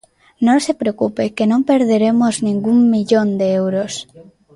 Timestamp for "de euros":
3.39-3.93